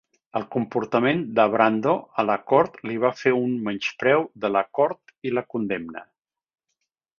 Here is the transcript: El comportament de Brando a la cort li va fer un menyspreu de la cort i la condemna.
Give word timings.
El 0.37 0.45
comportament 0.53 1.19
de 1.39 1.45
Brando 1.55 1.93
a 2.23 2.25
la 2.29 2.37
cort 2.53 2.81
li 2.91 2.97
va 3.05 3.13
fer 3.21 3.35
un 3.41 3.53
menyspreu 3.69 4.27
de 4.47 4.53
la 4.57 4.67
cort 4.81 5.17
i 5.31 5.37
la 5.37 5.47
condemna. 5.57 6.05